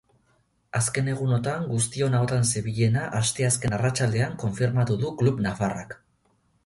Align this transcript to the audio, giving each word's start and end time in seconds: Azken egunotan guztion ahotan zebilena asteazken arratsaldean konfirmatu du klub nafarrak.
Azken 0.77 1.09
egunotan 1.11 1.67
guztion 1.73 2.17
ahotan 2.19 2.49
zebilena 2.53 3.03
asteazken 3.21 3.77
arratsaldean 3.79 4.35
konfirmatu 4.45 4.99
du 5.05 5.13
klub 5.21 5.45
nafarrak. 5.49 5.95